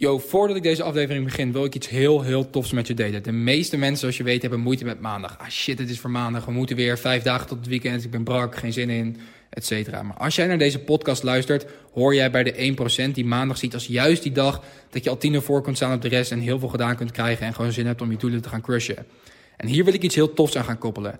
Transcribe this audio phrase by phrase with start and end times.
[0.00, 3.22] Yo, voordat ik deze aflevering begin, wil ik iets heel, heel tofs met je delen.
[3.22, 5.38] De meeste mensen, zoals je weet, hebben moeite met maandag.
[5.38, 6.44] Ah shit, het is voor maandag.
[6.44, 8.04] We moeten weer vijf dagen tot het weekend.
[8.04, 9.16] Ik ben brak, geen zin in,
[9.50, 10.02] et cetera.
[10.02, 12.74] Maar als jij naar deze podcast luistert, hoor jij bij de
[13.08, 15.94] 1% die maandag ziet als juist die dag dat je al tien voor kunt staan
[15.94, 18.16] op de rest en heel veel gedaan kunt krijgen en gewoon zin hebt om je
[18.16, 19.06] doelen te gaan crushen.
[19.56, 21.18] En hier wil ik iets heel tofs aan gaan koppelen.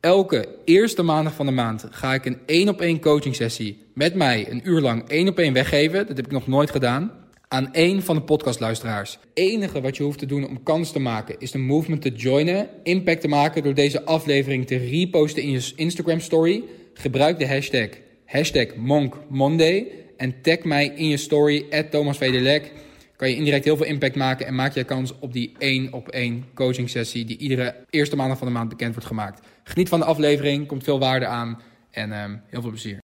[0.00, 4.14] Elke eerste maandag van de maand ga ik een één op één coaching sessie met
[4.14, 6.06] mij een uur lang één op één weggeven.
[6.06, 7.19] Dat heb ik nog nooit gedaan
[7.52, 9.12] aan één van de podcastluisteraars.
[9.12, 12.10] Het enige wat je hoeft te doen om kans te maken is de movement te
[12.10, 16.64] joinen, impact te maken door deze aflevering te reposten in je Instagram story.
[16.94, 17.88] Gebruik de hashtag,
[18.26, 19.86] hashtag MonkMonday
[20.16, 24.54] en tag mij in je story, Thomas Kan je indirect heel veel impact maken en
[24.54, 28.46] maak je kans op die één op één coaching sessie die iedere eerste maandag van
[28.46, 29.46] de maand bekend wordt gemaakt.
[29.64, 31.60] Geniet van de aflevering, komt veel waarde aan
[31.90, 32.99] en um, heel veel plezier.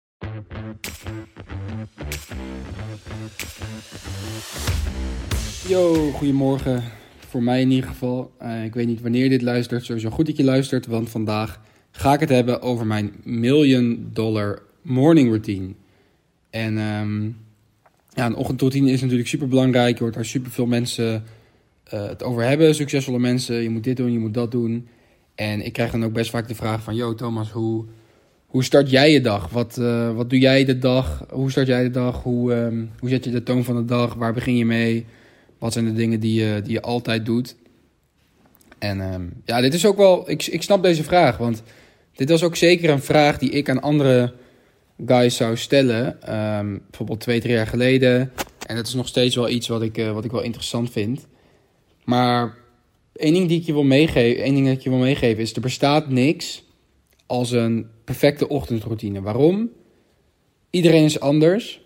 [5.69, 6.83] Yo, goedemorgen.
[7.29, 8.33] Voor mij in ieder geval.
[8.43, 9.85] Uh, ik weet niet wanneer dit luistert.
[9.85, 14.63] Sowieso goed dat je luistert, want vandaag ga ik het hebben over mijn million dollar
[14.83, 15.69] morning routine.
[16.51, 17.37] En um,
[18.15, 19.97] ja, een ochtendroutine is natuurlijk super belangrijk.
[19.97, 21.25] Je hoort daar super veel mensen
[21.95, 22.75] uh, het over hebben.
[22.75, 23.57] Succesvolle mensen.
[23.57, 24.89] Je moet dit doen, je moet dat doen.
[25.35, 27.85] En ik krijg dan ook best vaak de vraag van: Yo, Thomas, hoe,
[28.55, 29.49] hoe start jij je dag?
[29.49, 31.27] Wat, uh, wat doe jij de dag?
[31.31, 32.23] Hoe start jij de dag?
[32.23, 34.15] Hoe, um, hoe zet je de toon van de dag?
[34.15, 35.07] Waar begin je mee?
[35.59, 37.57] Wat zijn de dingen die je, die je altijd doet?
[38.79, 40.31] En um, ja, dit is ook wel.
[40.31, 41.37] Ik, ik snap deze vraag.
[41.37, 41.63] Want
[42.15, 44.35] dit was ook zeker een vraag die ik aan andere
[45.07, 46.07] guys zou stellen.
[46.59, 48.33] Um, bijvoorbeeld twee, drie jaar geleden.
[48.67, 51.27] En dat is nog steeds wel iets wat ik, uh, wat ik wel interessant vind.
[52.05, 52.55] Maar
[53.15, 55.55] één ding die ik je wil meegeven, één ding dat ik je wil meegeven is:
[55.55, 56.65] er bestaat niks
[57.27, 59.21] als een perfecte ochtendroutine.
[59.21, 59.71] Waarom?
[60.71, 61.83] Iedereen is anders.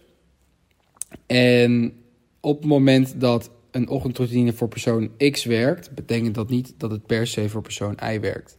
[1.27, 1.93] En
[2.41, 7.07] op het moment dat een ochtendroutine voor persoon X werkt, betekent dat niet dat het
[7.07, 8.59] per se voor persoon Y werkt.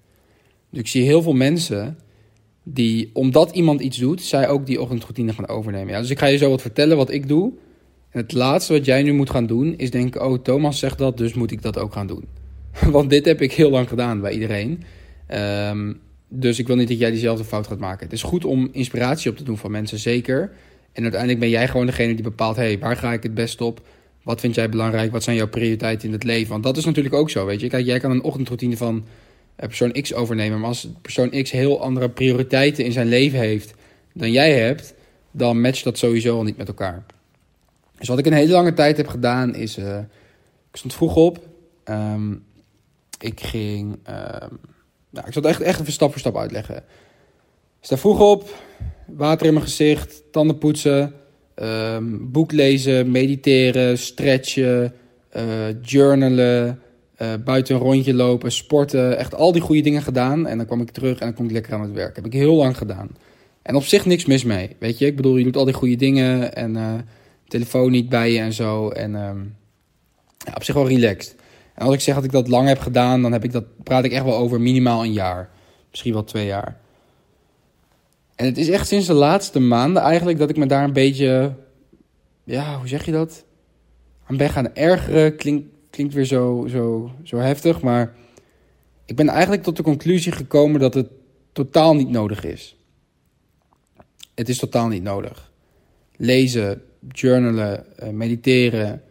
[0.69, 1.97] Dus ik zie heel veel mensen
[2.63, 5.93] die, omdat iemand iets doet, zij ook die ochtendroutine gaan overnemen.
[5.93, 7.53] Ja, dus ik ga je zo wat vertellen wat ik doe.
[8.09, 11.17] En het laatste wat jij nu moet gaan doen, is denken: oh, Thomas zegt dat,
[11.17, 12.27] dus moet ik dat ook gaan doen.
[12.91, 14.83] Want dit heb ik heel lang gedaan bij iedereen.
[15.69, 18.03] Um, dus ik wil niet dat jij diezelfde fout gaat maken.
[18.03, 20.51] Het is goed om inspiratie op te doen van mensen, zeker.
[20.91, 23.61] En uiteindelijk ben jij gewoon degene die bepaalt: hé, hey, waar ga ik het best
[23.61, 23.81] op?
[24.23, 25.11] Wat vind jij belangrijk?
[25.11, 26.51] Wat zijn jouw prioriteiten in het leven?
[26.51, 27.67] Want dat is natuurlijk ook zo, weet je.
[27.67, 29.05] Kijk, jij kan een ochtendroutine van
[29.55, 30.59] eh, persoon X overnemen.
[30.59, 33.73] Maar als persoon X heel andere prioriteiten in zijn leven heeft
[34.13, 34.93] dan jij hebt,
[35.31, 37.05] dan matcht dat sowieso al niet met elkaar.
[37.97, 39.97] Dus wat ik een hele lange tijd heb gedaan is, uh,
[40.71, 41.47] ik stond vroeg op.
[41.85, 42.43] Um,
[43.19, 44.59] ik ging, um,
[45.09, 46.83] nou, ik zal het echt, echt even stap voor stap uitleggen.
[47.81, 48.55] Sta vroeg op,
[49.05, 51.13] water in mijn gezicht, tanden poetsen,
[51.55, 54.93] um, boek lezen, mediteren, stretchen,
[55.35, 56.81] uh, journalen,
[57.21, 59.17] uh, buiten een rondje lopen, sporten.
[59.17, 60.47] Echt al die goede dingen gedaan.
[60.47, 62.15] En dan kwam ik terug en dan kom ik lekker aan het werk.
[62.15, 63.09] Heb ik heel lang gedaan.
[63.61, 64.75] En op zich niks mis mee.
[64.79, 66.93] Weet je, ik bedoel, je doet al die goede dingen en uh,
[67.47, 68.89] telefoon niet bij je en zo.
[68.89, 69.11] En
[70.45, 71.35] ja, op zich wel relaxed.
[71.79, 74.03] En als ik zeg dat ik dat lang heb gedaan, dan heb ik dat, praat
[74.03, 75.49] ik echt wel over minimaal een jaar.
[75.89, 76.77] Misschien wel twee jaar.
[78.35, 81.55] En het is echt sinds de laatste maanden eigenlijk dat ik me daar een beetje,
[82.43, 83.45] ja, hoe zeg je dat?
[84.25, 85.35] Aan ben gaan ergeren.
[85.35, 88.15] Klinkt, klinkt weer zo, zo, zo heftig, maar
[89.05, 91.07] ik ben eigenlijk tot de conclusie gekomen dat het
[91.51, 92.75] totaal niet nodig is.
[94.35, 95.51] Het is totaal niet nodig.
[96.15, 99.01] Lezen, journalen, eh, mediteren,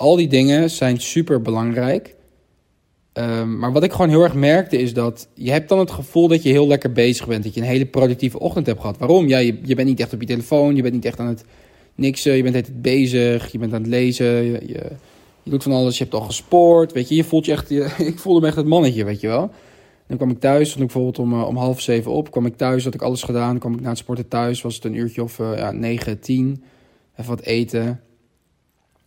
[0.00, 2.14] al die dingen zijn super belangrijk.
[3.12, 6.28] Um, maar wat ik gewoon heel erg merkte is dat je hebt dan het gevoel
[6.28, 7.44] dat je heel lekker bezig bent.
[7.44, 8.98] Dat je een hele productieve ochtend hebt gehad.
[8.98, 9.28] Waarom?
[9.28, 10.76] Ja, je, bent niet echt op je telefoon.
[10.76, 11.44] Je bent niet echt aan het
[11.94, 12.36] niksen.
[12.36, 13.52] Je bent het bezig.
[13.52, 14.26] Je bent aan het lezen.
[14.26, 15.98] Je, je, doet van alles.
[15.98, 16.92] Je hebt al gespoord.
[16.92, 17.70] Weet je, je voelt je echt...
[18.10, 19.50] Ik voelde me echt het mannetje, weet je wel.
[20.06, 22.30] Dan kwam ik thuis, stond ik bijvoorbeeld om, uh, om half zeven op.
[22.30, 23.58] Kwam ik thuis, had ik alles gedaan.
[23.58, 24.62] Kwam ik na het sporten thuis.
[24.62, 26.62] Was het een uurtje of uh, ja, negen, tien.
[27.16, 28.00] Even wat eten.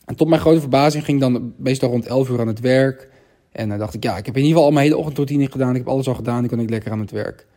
[0.06, 3.10] En tot mijn grote verbazing ging ik dan meestal rond 11 uur aan het werk.
[3.52, 5.72] En dan dacht ik, ja, ik heb in ieder geval al mijn hele ochtendroutine gedaan.
[5.72, 7.48] Ik heb alles al gedaan, dan kon ik lekker aan het werk.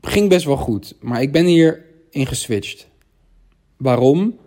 [0.00, 1.82] Ging best wel goed, maar ik ben hierin
[2.26, 2.88] geswitcht.
[3.76, 4.38] Waarom?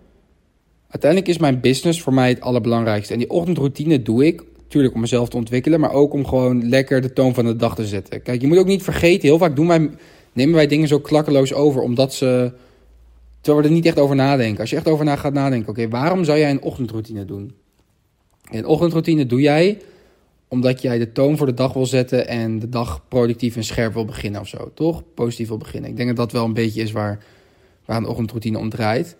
[0.88, 3.13] Uiteindelijk is mijn business voor mij het allerbelangrijkste.
[3.13, 7.01] En die ochtendroutine doe ik, natuurlijk om mezelf te ontwikkelen, maar ook om gewoon lekker
[7.01, 8.21] de toon van de dag te zetten.
[8.21, 9.89] Kijk, je moet ook niet vergeten, heel vaak doen wij,
[10.33, 12.51] nemen wij dingen zo klakkeloos over, omdat ze
[13.43, 14.59] Terwijl we er niet echt over nadenken.
[14.59, 17.53] Als je echt over na gaat nadenken, oké, waarom zou jij een ochtendroutine doen?
[18.51, 19.77] Een ochtendroutine doe jij
[20.47, 23.93] omdat jij de toon voor de dag wil zetten en de dag productief en scherp
[23.93, 25.03] wil beginnen of zo, toch?
[25.13, 25.89] Positief wil beginnen.
[25.89, 27.23] Ik denk dat dat wel een beetje is waar,
[27.85, 29.15] waar een ochtendroutine om draait.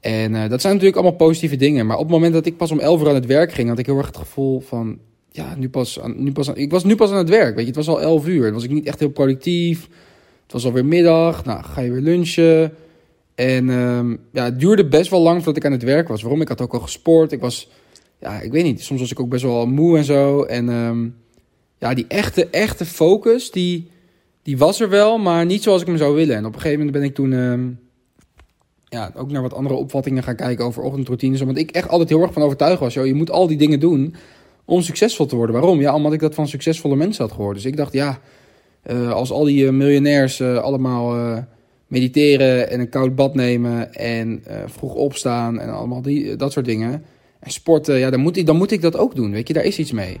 [0.00, 1.86] En uh, dat zijn natuurlijk allemaal positieve dingen.
[1.86, 3.78] Maar op het moment dat ik pas om 11 uur aan het werk ging, had
[3.78, 4.98] ik heel erg het gevoel van.
[5.30, 7.54] Ja, nu pas, nu pas ik was nu pas aan het werk.
[7.54, 8.42] Weet je, het was al 11 uur.
[8.42, 9.88] Dan was ik niet echt heel productief.
[10.42, 11.44] Het was alweer middag.
[11.44, 12.72] Nou, ga je weer lunchen.
[13.36, 16.22] En um, ja, het duurde best wel lang voordat ik aan het werk was.
[16.22, 16.40] Waarom?
[16.40, 17.32] Ik had ook al gesport.
[17.32, 17.70] Ik was,
[18.20, 18.82] ja, ik weet niet.
[18.82, 20.42] Soms was ik ook best wel moe en zo.
[20.42, 21.16] En um,
[21.78, 23.90] ja, die echte, echte focus, die,
[24.42, 26.36] die was er wel, maar niet zoals ik hem zou willen.
[26.36, 27.78] En op een gegeven moment ben ik toen um,
[28.84, 31.40] ja, ook naar wat andere opvattingen gaan kijken over ochtendroutines.
[31.40, 32.94] Omdat ik echt altijd heel erg van overtuigd was.
[32.94, 34.14] Joh, je moet al die dingen doen
[34.64, 35.54] om succesvol te worden.
[35.54, 35.80] Waarom?
[35.80, 37.54] Ja, omdat ik dat van succesvolle mensen had gehoord.
[37.54, 38.20] Dus ik dacht, ja,
[38.90, 41.14] uh, als al die uh, miljonairs uh, allemaal
[41.86, 47.04] mediteren en een koud bad nemen en vroeg opstaan en allemaal die, dat soort dingen.
[47.40, 49.30] En sporten, ja, dan moet, ik, dan moet ik dat ook doen.
[49.30, 50.20] Weet je, daar is iets mee.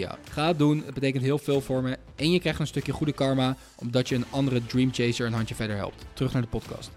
[0.29, 1.97] Ga het doen, het betekent heel veel voor me.
[2.15, 5.55] En je krijgt een stukje goede karma, omdat je een andere Dream Chaser een handje
[5.55, 6.05] verder helpt.
[6.13, 6.91] Terug naar de podcast.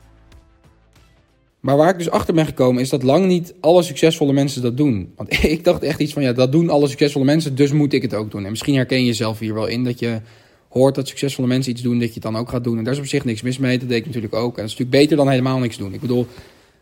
[1.61, 4.77] Maar waar ik dus achter ben gekomen is dat lang niet alle succesvolle mensen dat
[4.77, 5.13] doen.
[5.17, 8.03] Want ik dacht echt iets van, ja, dat doen alle succesvolle mensen, dus moet ik
[8.03, 8.45] het ook doen.
[8.45, 10.21] En misschien herken je jezelf hier wel in dat je
[10.69, 12.79] hoort dat succesvolle mensen iets doen, dat je het dan ook gaat doen.
[12.79, 14.57] En daar is op zich niks mis mee, dat deed ik natuurlijk ook.
[14.57, 15.95] En dat is natuurlijk beter dan helemaal niks doen.
[15.95, 16.27] Ik bedoel,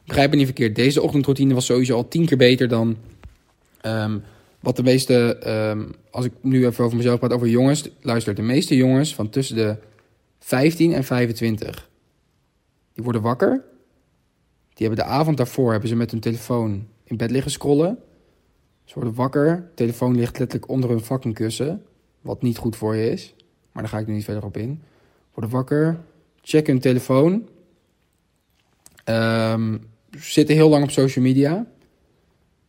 [0.07, 2.97] begrijp me niet verkeerd, deze ochtendroutine was sowieso al tien keer beter dan...
[3.87, 4.23] Um,
[4.63, 7.89] wat de meeste, um, als ik nu even over mezelf praat, over jongens.
[8.01, 9.77] Luister, de meeste jongens van tussen de
[10.39, 11.89] 15 en 25.
[12.93, 13.65] Die worden wakker.
[14.75, 17.99] Die hebben de avond daarvoor hebben ze met hun telefoon in bed liggen scrollen.
[18.85, 19.71] Ze worden wakker.
[19.75, 21.83] telefoon ligt letterlijk onder hun fucking kussen.
[22.21, 23.35] Wat niet goed voor je is.
[23.73, 24.83] Maar daar ga ik nu niet verder op in.
[25.35, 26.01] Worden wakker.
[26.43, 27.49] Checken hun telefoon.
[29.05, 29.81] Um,
[30.11, 31.67] zitten heel lang op social media.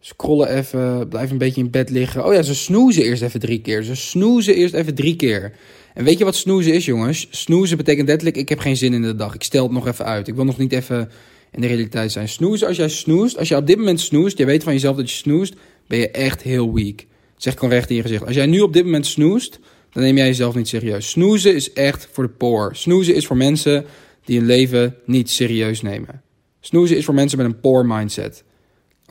[0.06, 2.26] Scrollen even, blijven een beetje in bed liggen.
[2.26, 3.84] Oh ja, ze snoezen eerst even drie keer.
[3.84, 5.54] Ze snoezen eerst even drie keer.
[5.94, 7.28] En weet je wat snoezen is, jongens?
[7.30, 9.36] Snoezen betekent letterlijk, ik heb geen zin in de dag.
[9.36, 10.28] Ik stel het nog even uit.
[10.28, 11.10] Ik wil nog niet even
[11.52, 12.30] in de realiteit zijn.
[12.30, 15.10] Snoezen, als jij snoest, als jij op dit moment snoest, je weet van jezelf dat
[15.10, 15.54] je snoest,
[15.88, 17.06] ben je echt heel weak.
[17.38, 18.26] Zeg gewoon recht in je gezicht.
[18.26, 19.60] Als jij nu op dit moment snoest,
[19.92, 21.10] dan neem jij jezelf niet serieus.
[21.10, 22.76] Snoezen is echt voor de poor.
[22.76, 23.86] Snoezen is voor mensen
[24.26, 26.22] die hun leven niet serieus nemen.
[26.60, 28.44] Snoezen is voor mensen met een poor mindset.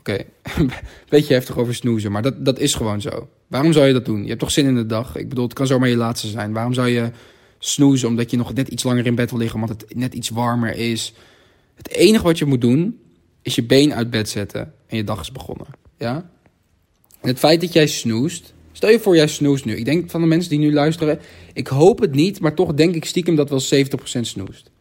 [0.03, 0.69] Oké, okay.
[1.09, 3.29] beetje heftig over snoezen, maar dat, dat is gewoon zo.
[3.47, 4.21] Waarom zou je dat doen?
[4.21, 5.15] Je hebt toch zin in de dag?
[5.15, 6.53] Ik bedoel, het kan zomaar je laatste zijn.
[6.53, 7.11] Waarom zou je
[7.59, 10.29] snoezen omdat je nog net iets langer in bed wil liggen, omdat het net iets
[10.29, 11.13] warmer is?
[11.75, 12.99] Het enige wat je moet doen,
[13.41, 15.67] is je been uit bed zetten en je dag is begonnen.
[15.97, 16.29] Ja?
[17.21, 19.75] Het feit dat jij snoest, stel je voor jij snoest nu.
[19.75, 21.19] Ik denk van de mensen die nu luisteren,
[21.53, 24.71] ik hoop het niet, maar toch denk ik stiekem dat wel 70% snoest.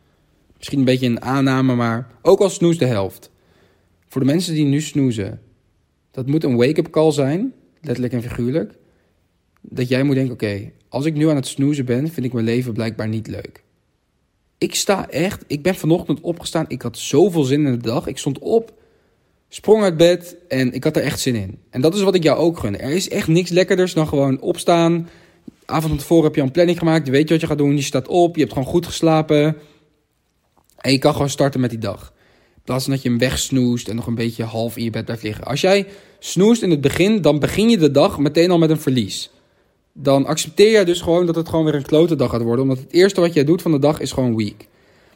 [0.57, 3.31] Misschien een beetje een aanname, maar ook al snoest de helft.
[4.13, 5.41] Voor de mensen die nu snoezen,
[6.11, 8.75] dat moet een wake-up call zijn, letterlijk en figuurlijk.
[9.61, 12.45] Dat jij moet denken: oké, als ik nu aan het snoezen ben, vind ik mijn
[12.45, 13.63] leven blijkbaar niet leuk.
[14.59, 18.07] Ik sta echt, ik ben vanochtend opgestaan, ik had zoveel zin in de dag.
[18.07, 18.73] Ik stond op,
[19.49, 21.59] sprong uit bed en ik had er echt zin in.
[21.71, 22.79] En dat is wat ik jou ook gun.
[22.79, 25.09] Er is echt niks lekkerders dan gewoon opstaan.
[25.65, 27.83] Avond van tevoren heb je een planning gemaakt, je weet wat je gaat doen, je
[27.83, 29.57] staat op, je hebt gewoon goed geslapen.
[30.77, 32.13] En je kan gewoon starten met die dag.
[32.63, 35.05] In plaats van dat je hem wegsnoest en nog een beetje half in je bed
[35.05, 35.45] blijft liggen.
[35.45, 35.87] Als jij
[36.19, 39.31] snoest in het begin, dan begin je de dag meteen al met een verlies.
[39.93, 42.63] Dan accepteer jij dus gewoon dat het gewoon weer een klote dag gaat worden.
[42.63, 44.67] Omdat het eerste wat jij doet van de dag is gewoon weak.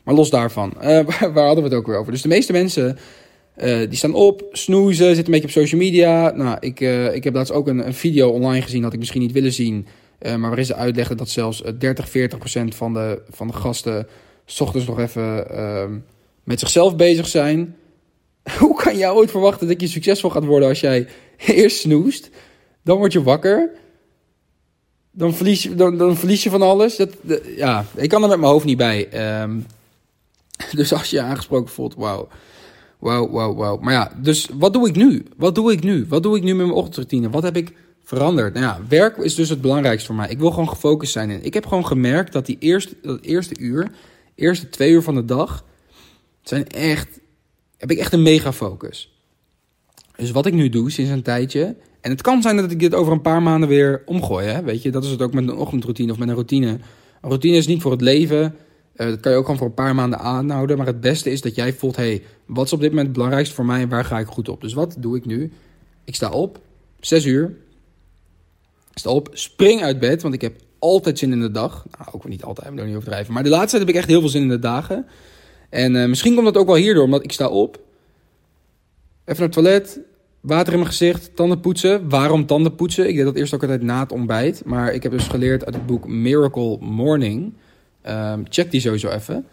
[0.05, 0.83] Maar los daarvan, uh,
[1.35, 2.12] waar, hadden we het ook weer over?
[2.12, 2.99] Dus de meeste mensen
[3.57, 6.31] uh, die staan op, snoezen, zitten een beetje op social media.
[6.31, 9.21] Nou, ik, uh, ik heb laatst ook een, een, video online gezien, dat ik misschien
[9.21, 9.87] niet willen zien.
[10.21, 14.07] maar waarin ze uitleggen dat zelfs 30, 40 procent van de, van de gasten...
[14.49, 15.93] S ochtends nog even ehm,
[16.47, 17.76] met zichzelf bezig zijn.
[18.59, 22.31] Hoe kan jij ooit verwachten dat je succesvol gaat worden als jij eerst snoest,
[22.83, 23.71] dan word je wakker,
[25.11, 26.97] dan verlies je, dan, dan verlies je van alles?
[26.97, 27.11] Dat,
[27.57, 29.09] ja, ik kan er met mijn hoofd niet bij.
[29.43, 29.67] Um,
[30.79, 32.29] dus als je je aangesproken voelt, wauw.
[32.99, 33.76] Wauw, wauw, wauw.
[33.76, 35.26] Maar ja, dus wat doe ik nu?
[35.37, 36.07] Wat doe ik nu?
[36.09, 37.31] Wat doe ik nu met mijn ochtendroutine?
[37.31, 37.73] Wat heb ik
[38.03, 38.55] veranderd?
[38.55, 40.29] Nou ja, werk is dus het belangrijkste voor mij.
[40.29, 41.31] Ik wil gewoon gefocust zijn.
[41.31, 43.91] En ik heb gewoon gemerkt dat die eerste, dat eerste uur,
[44.35, 45.65] eerste twee uur van de dag
[46.49, 47.21] zijn echt,
[47.76, 49.21] heb ik echt een mega focus.
[50.17, 52.95] Dus wat ik nu doe sinds een tijdje, en het kan zijn dat ik dit
[52.95, 54.62] over een paar maanden weer omgooi, hè?
[54.62, 56.69] weet je, dat is het ook met een ochtendroutine of met een routine.
[56.69, 56.81] Een
[57.21, 58.55] routine is niet voor het leven,
[58.97, 60.76] Uh, dat kan je ook gewoon voor een paar maanden aanhouden.
[60.76, 63.55] Maar het beste is dat jij voelt: hey, wat is op dit moment het belangrijkste
[63.55, 64.61] voor mij en waar ga ik goed op?
[64.61, 65.53] Dus wat doe ik nu?
[66.05, 66.61] Ik sta op,
[67.00, 67.45] 6 uur.
[68.91, 71.87] Ik sta op, spring uit bed, want ik heb altijd zin in de dag.
[71.99, 73.35] Nou, ook niet altijd, ik moet niet overdrijven.
[73.35, 75.07] Maar de laatste tijd heb ik echt heel veel zin in de dagen.
[75.70, 77.75] En uh, misschien komt dat ook wel hierdoor, omdat ik sta op.
[79.25, 80.00] Even naar het toilet,
[80.40, 82.08] water in mijn gezicht, tanden poetsen.
[82.08, 83.08] Waarom tanden poetsen?
[83.08, 84.62] Ik deed dat eerst ook altijd na het ontbijt.
[84.64, 87.52] Maar ik heb dus geleerd uit het boek Miracle Morning.
[88.08, 89.46] Um, check die sowieso even.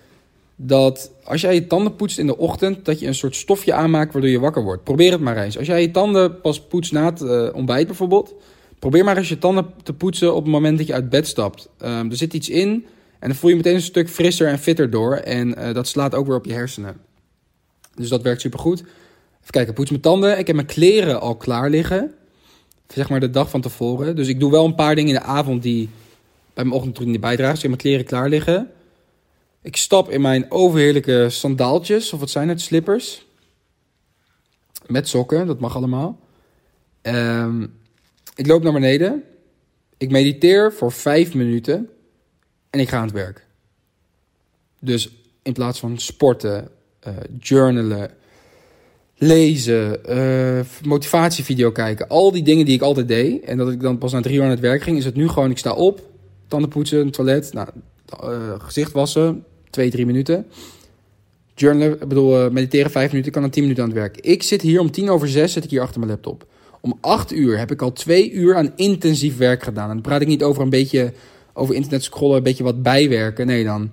[0.55, 4.13] Dat als jij je tanden poetst in de ochtend, dat je een soort stofje aanmaakt
[4.13, 4.83] waardoor je wakker wordt.
[4.83, 5.57] Probeer het maar eens.
[5.57, 8.33] Als jij je tanden pas poetst na het uh, ontbijt bijvoorbeeld,
[8.79, 11.69] probeer maar eens je tanden te poetsen op het moment dat je uit bed stapt.
[11.81, 12.85] Um, er zit iets in
[13.23, 15.15] en dan voel je meteen een stuk frisser en fitter door.
[15.15, 16.97] En uh, dat slaat ook weer op je hersenen.
[17.95, 18.79] Dus dat werkt supergoed.
[18.79, 20.37] Even kijken, poets mijn tanden.
[20.37, 22.13] Ik heb mijn kleren al klaar liggen.
[22.87, 24.15] Zeg maar de dag van tevoren.
[24.15, 25.89] Dus ik doe wel een paar dingen in de avond die
[26.53, 27.53] bij mijn ochtendroutine bijdragen.
[27.53, 28.71] Dus ik heb mijn kleren klaar liggen.
[29.61, 33.25] Ik stap in mijn overheerlijke sandaaltjes, of wat zijn het, slippers.
[34.87, 36.19] Met sokken, dat mag allemaal.
[37.01, 37.79] Um,
[38.35, 39.23] ik loop naar beneden.
[39.97, 41.89] Ik mediteer voor vijf minuten.
[42.73, 43.45] En ik ga aan het werk.
[44.79, 45.09] Dus
[45.41, 46.69] in plaats van sporten,
[47.07, 48.11] uh, journalen,
[49.17, 52.07] lezen, uh, motivatievideo kijken.
[52.07, 53.43] Al die dingen die ik altijd deed.
[53.43, 54.97] En dat ik dan pas na drie uur aan het werk ging.
[54.97, 56.01] Is het nu gewoon, ik sta op.
[56.47, 57.53] Tanden poetsen, toilet.
[57.53, 57.67] Nou,
[58.23, 59.43] uh, gezicht wassen.
[59.69, 60.45] Twee, drie minuten.
[61.55, 63.27] Journalen, ik bedoel, mediteren vijf minuten.
[63.27, 64.17] Ik kan dan tien minuten aan het werk.
[64.17, 66.45] Ik zit hier om tien over zes, zit ik hier achter mijn laptop.
[66.81, 69.87] Om acht uur heb ik al twee uur aan intensief werk gedaan.
[69.87, 71.13] En dan praat ik niet over een beetje
[71.53, 73.47] over internet scrollen, een beetje wat bijwerken.
[73.47, 73.91] Nee, dan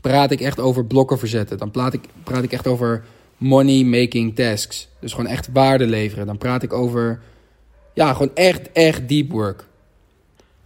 [0.00, 1.58] praat ik echt over blokken verzetten.
[1.58, 3.04] Dan praat ik, praat ik echt over
[3.36, 4.88] money making tasks.
[5.00, 6.26] Dus gewoon echt waarde leveren.
[6.26, 7.20] Dan praat ik over,
[7.94, 9.66] ja, gewoon echt, echt deep work.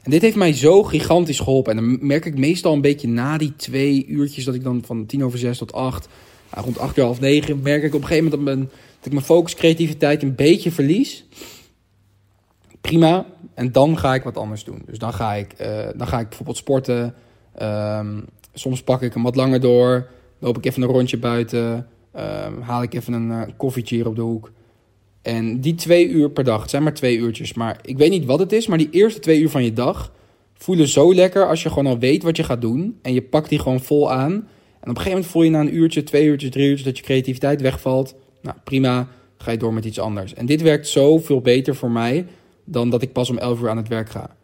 [0.03, 1.77] En dit heeft mij zo gigantisch geholpen.
[1.77, 5.07] En dan merk ik meestal een beetje na die twee uurtjes dat ik dan van
[5.07, 6.09] tien over zes tot acht,
[6.51, 9.13] rond acht uur half negen, merk ik op een gegeven moment dat, mijn, dat ik
[9.13, 11.25] mijn focus, creativiteit een beetje verlies.
[12.87, 13.27] Prima.
[13.55, 14.83] En dan ga ik wat anders doen.
[14.87, 17.15] Dus dan ga ik, uh, dan ga ik bijvoorbeeld sporten.
[17.63, 20.09] Um, soms pak ik hem wat langer door.
[20.39, 21.87] Loop ik even een rondje buiten.
[22.17, 24.53] Um, haal ik even een uh, koffietje hier op de hoek.
[25.23, 27.55] En die twee uur per dag, het zijn maar twee uurtjes.
[27.55, 30.13] Maar ik weet niet wat het is, maar die eerste twee uur van je dag
[30.55, 32.99] voelen zo lekker als je gewoon al weet wat je gaat doen.
[33.03, 34.33] En je pakt die gewoon vol aan.
[34.33, 36.99] En op een gegeven moment voel je na een uurtje, twee uurtjes, drie uurtjes dat
[36.99, 38.15] je creativiteit wegvalt.
[38.43, 40.35] Nou, prima, ga je door met iets anders.
[40.35, 42.27] En dit werkt zoveel beter voor mij
[42.67, 44.37] dan dat ik pas om 11 uur aan het werk ga.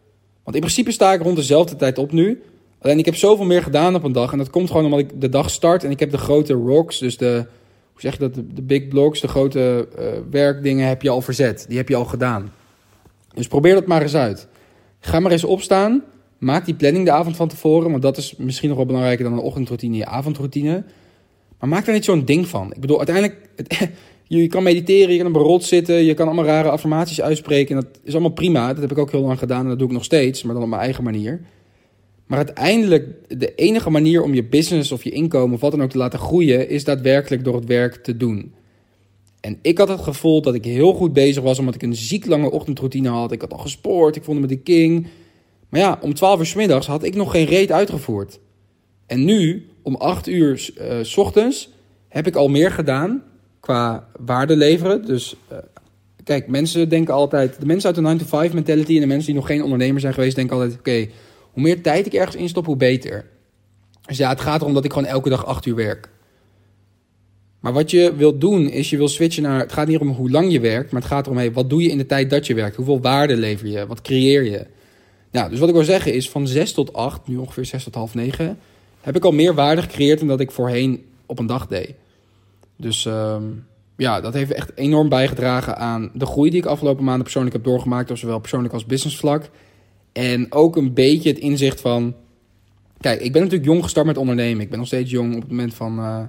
[0.43, 2.41] Want in principe sta ik rond dezelfde tijd op nu.
[2.79, 4.31] Alleen ik heb zoveel meer gedaan op een dag.
[4.31, 6.99] En dat komt gewoon omdat ik de dag start en ik heb de grote rocks,
[6.99, 7.45] dus de,
[7.91, 11.65] hoe zeg je dat, de, big blocks, de grote uh, werkdingen heb je al verzet.
[11.67, 12.51] Die heb je al gedaan.
[13.33, 14.47] Dus probeer dat maar eens uit.
[14.99, 16.03] Ga maar eens opstaan.
[16.37, 19.33] Maak die planning de avond van tevoren, want dat is misschien nog wel belangrijker dan
[19.33, 20.83] een ochtendroutine, je avondroutine.
[21.59, 22.73] Maar maak daar niet zo'n ding van.
[22.73, 23.49] Ik bedoel, uiteindelijk,
[24.41, 27.75] je kan mediteren, je kan op een rot zitten, je kan allemaal rare affirmaties uitspreken.
[27.75, 28.67] En dat is allemaal prima.
[28.67, 30.63] Dat heb ik ook heel lang gedaan en dat doe ik nog steeds, maar dan
[30.63, 31.41] op mijn eigen manier.
[32.25, 35.89] Maar uiteindelijk, de enige manier om je business of je inkomen of wat dan ook
[35.89, 38.53] te laten groeien, is daadwerkelijk door het werk te doen.
[39.39, 42.25] En ik had het gevoel dat ik heel goed bezig was, omdat ik een ziek
[42.25, 43.31] lange ochtendroutine had.
[43.31, 45.07] Ik had al gespoord, ik vond me de king.
[45.69, 48.39] Maar ja, om 12 uur s middags had ik nog geen reet uitgevoerd.
[49.05, 51.69] En nu, om 8 uur uh, s ochtends,
[52.07, 53.23] heb ik al meer gedaan
[53.63, 55.05] qua waarde leveren.
[55.05, 55.57] Dus uh,
[56.23, 59.25] kijk, mensen denken altijd, de mensen uit de 9 to 5 mentality en de mensen
[59.25, 61.07] die nog geen ondernemer zijn geweest, denken altijd: oké,
[61.51, 63.25] hoe meer tijd ik ergens instop, hoe beter.
[64.05, 66.09] Dus ja, het gaat erom dat ik gewoon elke dag 8 uur werk.
[67.59, 69.59] Maar wat je wilt doen, is je wil switchen naar.
[69.59, 71.89] Het gaat niet om hoe lang je werkt, maar het gaat erom: wat doe je
[71.89, 72.75] in de tijd dat je werkt?
[72.75, 73.87] Hoeveel waarde lever je?
[73.87, 74.65] Wat creëer je?
[75.31, 77.95] Nou, dus wat ik wil zeggen is: van 6 tot 8, nu ongeveer 6 tot
[77.95, 78.59] half 9,
[79.01, 81.93] heb ik al meer waarde gecreëerd dan dat ik voorheen op een dag deed.
[82.83, 83.65] Dus um,
[83.97, 87.63] ja, dat heeft echt enorm bijgedragen aan de groei die ik afgelopen maanden persoonlijk heb
[87.63, 89.49] doorgemaakt, op zowel persoonlijk als businessvlak.
[90.11, 92.15] En ook een beetje het inzicht van.
[92.99, 94.61] Kijk, ik ben natuurlijk jong gestart met ondernemen.
[94.61, 95.35] Ik ben nog steeds jong.
[95.35, 96.19] Op het moment van, uh,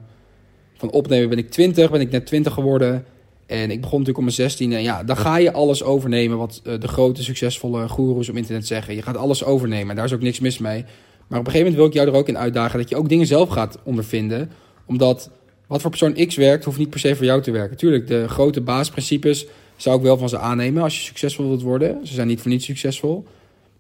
[0.77, 3.05] van opnemen ben ik 20, ben ik net 20 geworden.
[3.47, 4.73] En ik begon natuurlijk om mijn 16.
[4.73, 8.67] En ja, dan ga je alles overnemen wat uh, de grote succesvolle goeroes op internet
[8.67, 8.95] zeggen.
[8.95, 9.91] Je gaat alles overnemen.
[9.91, 10.85] En daar is ook niks mis mee.
[11.29, 13.09] Maar op een gegeven moment wil ik jou er ook in uitdagen dat je ook
[13.09, 14.51] dingen zelf gaat ondervinden.
[14.87, 15.31] Omdat
[15.67, 17.77] wat voor persoon X werkt, hoeft niet per se voor jou te werken.
[17.77, 22.07] Tuurlijk, de grote basisprincipes zou ik wel van ze aannemen als je succesvol wilt worden.
[22.07, 23.27] Ze zijn niet voor niets succesvol.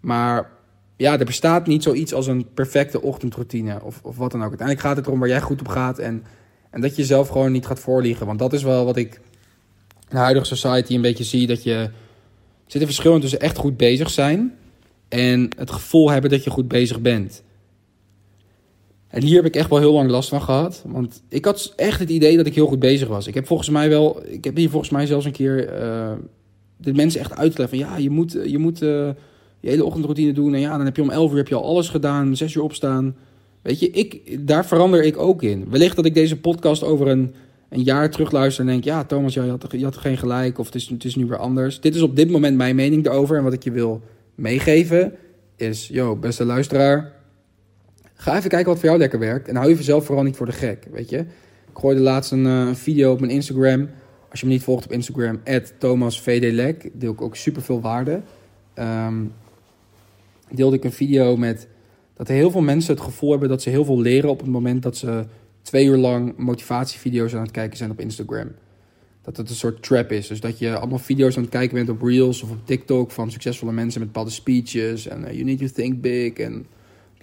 [0.00, 0.50] Maar
[0.96, 4.48] ja, er bestaat niet zoiets als een perfecte ochtendroutine of, of wat dan ook.
[4.48, 6.24] Uiteindelijk gaat het erom waar jij goed op gaat en,
[6.70, 8.26] en dat je jezelf gewoon niet gaat voorliegen.
[8.26, 9.14] Want dat is wel wat ik
[10.08, 11.46] in de huidige society een beetje zie.
[11.46, 11.90] Dat je,
[12.66, 14.54] zit een verschil tussen echt goed bezig zijn
[15.08, 17.42] en het gevoel hebben dat je goed bezig bent.
[19.14, 20.84] En hier heb ik echt wel heel lang last van gehad.
[20.86, 23.26] Want ik had echt het idee dat ik heel goed bezig was.
[23.26, 26.12] Ik heb volgens mij wel, ik heb hier volgens mij zelfs een keer uh,
[26.76, 29.08] de mensen echt uitgelegd van ja, je moet, je moet uh,
[29.60, 30.54] je hele ochtendroutine doen.
[30.54, 32.62] En ja, dan heb je om 11 uur heb je al alles gedaan, 6 uur
[32.62, 33.16] opstaan.
[33.62, 35.70] Weet je, ik, daar verander ik ook in.
[35.70, 37.34] Wellicht dat ik deze podcast over een,
[37.68, 38.84] een jaar terugluister en denk...
[38.84, 41.26] ja, Thomas, ja, je, had, je had geen gelijk of het is, het is nu
[41.26, 41.80] weer anders.
[41.80, 43.36] Dit is op dit moment mijn mening erover.
[43.36, 44.02] En wat ik je wil
[44.34, 45.12] meegeven
[45.56, 45.88] is...
[45.88, 47.12] yo, beste luisteraar,
[48.24, 49.48] ga even kijken wat voor jou lekker werkt.
[49.48, 51.18] En hou je zelf vooral niet voor de gek, weet je.
[51.18, 53.88] Ik gooide laatst een uh, video op mijn Instagram.
[54.30, 55.40] Als je me niet volgt op Instagram,
[55.78, 58.20] ThomasVDLek, deel ik ook super veel waarde.
[58.78, 59.32] Um,
[60.50, 61.68] deelde ik een video met
[62.14, 64.82] dat heel veel mensen het gevoel hebben dat ze heel veel leren op het moment
[64.82, 65.24] dat ze
[65.62, 68.48] twee uur lang motivatievideo's aan het kijken zijn op Instagram.
[69.22, 70.26] Dat het een soort trap is.
[70.26, 73.30] Dus dat je allemaal video's aan het kijken bent op Reels of op TikTok van
[73.30, 75.06] succesvolle mensen met bepaalde speeches.
[75.06, 76.66] En uh, you need to think big en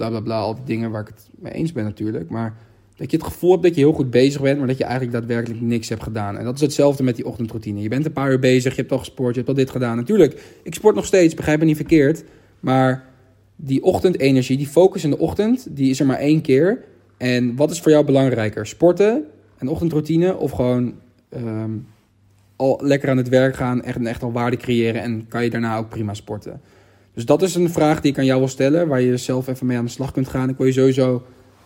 [0.09, 0.39] bla bla.
[0.39, 2.29] Al die dingen waar ik het mee eens ben natuurlijk.
[2.29, 2.55] Maar
[3.01, 5.13] dat je het gevoel hebt dat je heel goed bezig bent, maar dat je eigenlijk
[5.13, 6.37] daadwerkelijk niks hebt gedaan.
[6.37, 7.81] En dat is hetzelfde met die ochtendroutine.
[7.81, 9.95] Je bent een paar uur bezig, je hebt al gesport, je hebt al dit gedaan.
[9.95, 12.23] Natuurlijk, ik sport nog steeds, begrijp me niet verkeerd.
[12.59, 13.05] Maar
[13.55, 16.83] die ochtendenergie, die focus in de ochtend, die is er maar één keer.
[17.17, 18.67] En wat is voor jou belangrijker?
[18.67, 19.23] Sporten,
[19.57, 20.93] een ochtendroutine of gewoon
[21.29, 21.71] ehm,
[22.55, 25.77] al lekker aan het werk gaan, echt, echt al waarde creëren en kan je daarna
[25.77, 26.61] ook prima sporten?
[27.21, 29.65] Dus dat is een vraag die ik aan jou wil stellen, waar je zelf even
[29.65, 30.49] mee aan de slag kunt gaan.
[30.49, 31.23] Ik wil je sowieso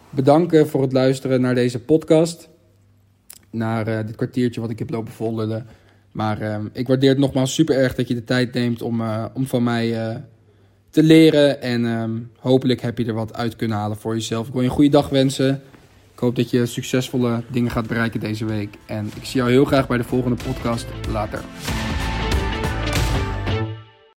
[0.09, 2.49] bedanken voor het luisteren naar deze podcast.
[3.49, 5.65] Naar uh, dit kwartiertje wat ik heb lopen volgen.
[6.11, 9.25] Maar uh, ik waardeer het nogmaals super erg dat je de tijd neemt om, uh,
[9.33, 10.15] om van mij eh,
[10.89, 11.61] te leren.
[11.61, 14.47] En um, hopelijk heb je er wat uit kunnen halen voor jezelf.
[14.47, 15.61] Ik wil je een goede dag wensen.
[16.13, 18.77] Ik hoop dat je succesvolle dingen gaat bereiken deze week.
[18.85, 20.85] En ik zie jou heel graag bij de volgende podcast.
[21.11, 21.43] Later.